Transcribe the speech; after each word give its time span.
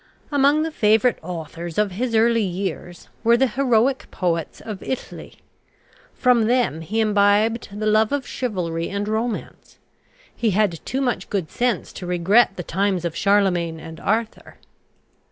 Among 0.31 0.63
the 0.63 0.71
favourite 0.71 1.19
authors 1.21 1.77
of 1.77 1.91
his 1.91 2.15
early 2.15 2.41
years 2.41 3.07
were 3.23 3.37
the 3.37 3.45
heroic 3.45 4.07
poets 4.09 4.59
of 4.59 4.81
Italy. 4.81 5.37
From 6.15 6.47
them 6.47 6.81
he 6.81 6.99
imbibed 6.99 7.69
the 7.79 7.85
love 7.85 8.11
of 8.11 8.25
chivalry 8.25 8.89
and 8.89 9.07
romance. 9.07 9.77
He 10.35 10.49
had 10.57 10.83
too 10.87 11.01
much 11.01 11.29
good 11.29 11.51
sense 11.51 11.93
to 11.93 12.07
regret 12.07 12.53
the 12.55 12.63
times 12.63 13.05
of 13.05 13.15
Charlemagne 13.15 13.79
and 13.79 13.99
Arthur. 13.99 14.55